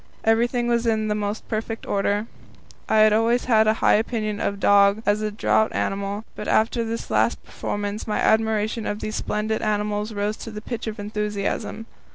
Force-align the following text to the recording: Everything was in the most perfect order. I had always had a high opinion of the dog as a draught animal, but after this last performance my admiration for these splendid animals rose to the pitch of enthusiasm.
Everything 0.23 0.67
was 0.67 0.87
in 0.87 1.09
the 1.09 1.13
most 1.13 1.47
perfect 1.47 1.85
order. 1.85 2.25
I 2.89 2.97
had 3.01 3.13
always 3.13 3.45
had 3.45 3.67
a 3.67 3.75
high 3.85 3.93
opinion 3.93 4.39
of 4.39 4.53
the 4.55 4.61
dog 4.61 5.03
as 5.05 5.21
a 5.21 5.29
draught 5.29 5.75
animal, 5.75 6.25
but 6.35 6.47
after 6.47 6.83
this 6.83 7.11
last 7.11 7.43
performance 7.43 8.07
my 8.07 8.17
admiration 8.19 8.85
for 8.85 8.95
these 8.95 9.15
splendid 9.17 9.61
animals 9.61 10.11
rose 10.11 10.37
to 10.37 10.49
the 10.49 10.59
pitch 10.59 10.87
of 10.87 10.97
enthusiasm. 10.99 11.85